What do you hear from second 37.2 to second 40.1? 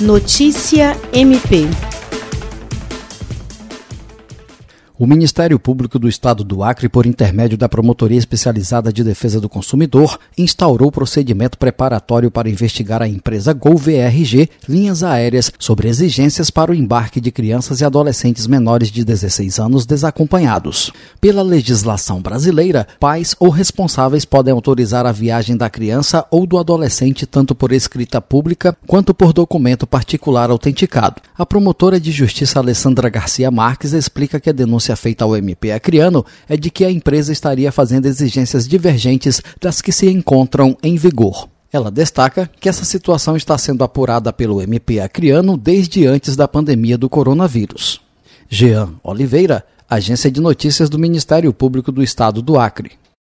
estaria fazendo exigências divergentes das que se